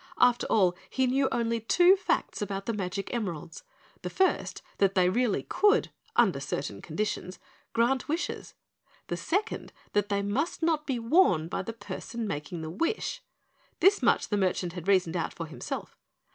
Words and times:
After 0.17 0.47
all, 0.47 0.75
he 0.89 1.05
knew 1.05 1.27
only 1.31 1.59
two 1.59 1.95
facts 1.95 2.41
about 2.41 2.65
the 2.65 2.73
magic 2.73 3.13
emeralds, 3.13 3.63
the 4.01 4.09
first 4.09 4.63
that 4.79 4.95
they 4.95 5.09
really 5.09 5.43
could, 5.43 5.91
under 6.15 6.39
certain 6.39 6.81
conditions, 6.81 7.37
grant 7.73 8.07
wishes; 8.07 8.55
the 9.09 9.17
second, 9.17 9.71
that 9.93 10.09
they 10.09 10.23
must 10.23 10.63
not 10.63 10.87
be 10.87 10.97
worn 10.97 11.47
by 11.47 11.61
the 11.61 11.71
person 11.71 12.25
making 12.25 12.63
the 12.63 12.71
wish. 12.71 13.21
This 13.79 14.01
much 14.01 14.29
the 14.29 14.37
merchant 14.37 14.73
had 14.73 14.87
reasoned 14.87 15.15
out 15.15 15.35
for 15.35 15.45
himself. 15.45 15.95